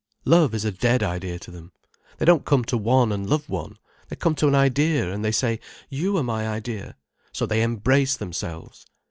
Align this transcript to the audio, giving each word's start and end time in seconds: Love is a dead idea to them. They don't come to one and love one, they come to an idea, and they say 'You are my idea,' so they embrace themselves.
Love 0.25 0.55
is 0.55 0.65
a 0.65 0.71
dead 0.71 1.03
idea 1.03 1.37
to 1.37 1.51
them. 1.51 1.71
They 2.17 2.25
don't 2.25 2.43
come 2.43 2.63
to 2.63 2.75
one 2.75 3.11
and 3.11 3.29
love 3.29 3.47
one, 3.47 3.77
they 4.09 4.15
come 4.15 4.33
to 4.37 4.47
an 4.47 4.55
idea, 4.55 5.13
and 5.13 5.23
they 5.23 5.31
say 5.31 5.59
'You 5.91 6.17
are 6.17 6.23
my 6.23 6.47
idea,' 6.47 6.95
so 7.31 7.45
they 7.45 7.61
embrace 7.61 8.17
themselves. 8.17 8.87